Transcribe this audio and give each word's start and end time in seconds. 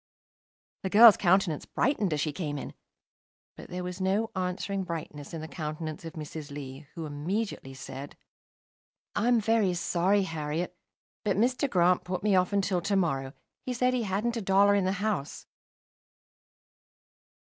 The 0.81 0.89
girl's 0.89 1.15
countenance 1.15 1.67
brightened 1.67 2.11
as 2.11 2.19
she 2.19 2.31
came 2.33 2.57
in; 2.57 2.73
but 3.55 3.69
there 3.69 3.83
was 3.83 4.01
no 4.01 4.31
answering 4.35 4.83
brightness 4.83 5.31
in 5.31 5.41
the 5.41 5.47
countenance 5.47 6.03
of 6.03 6.13
Mrs. 6.13 6.49
Lee, 6.49 6.87
who 6.95 7.05
immediately 7.05 7.75
said 7.75 8.17
"I'm 9.15 9.39
very 9.39 9.75
sorry, 9.75 10.23
Harriet, 10.23 10.75
but 11.23 11.37
Mr. 11.37 11.69
Grant 11.69 12.03
put 12.03 12.23
me 12.23 12.35
off 12.35 12.51
until 12.51 12.81
to 12.81 12.95
morrow. 12.95 13.33
He 13.63 13.73
said 13.75 13.93
he 13.93 14.01
hadn't 14.01 14.37
a 14.37 14.41
dollar 14.41 14.73
in 14.73 14.85
the 14.85 14.93
house." 15.03 15.45